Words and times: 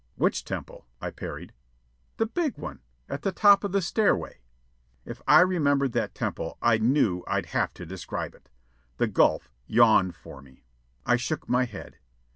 "Which 0.15 0.43
temple?" 0.43 0.87
I 0.99 1.11
parried. 1.11 1.53
"The 2.17 2.25
big 2.25 2.57
one, 2.57 2.79
at 3.07 3.21
the 3.21 3.31
top 3.31 3.63
of 3.63 3.71
the 3.71 3.83
stairway." 3.83 4.39
If 5.05 5.21
I 5.27 5.41
remembered 5.41 5.91
that 5.91 6.15
temple, 6.15 6.57
I 6.59 6.79
knew 6.79 7.23
I'd 7.27 7.45
have 7.45 7.71
to 7.75 7.85
describe 7.85 8.33
it. 8.33 8.49
The 8.97 9.05
gulf 9.05 9.51
yawned 9.67 10.15
for 10.15 10.41
me. 10.41 10.63
I 11.05 11.17
shook 11.17 11.47
my 11.47 11.65
head. 11.65 11.99